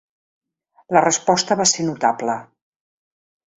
[0.97, 2.41] La resposta va ser notable.